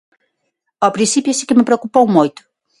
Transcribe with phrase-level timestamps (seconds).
[0.83, 2.41] Ao principio si que me preocupou moito.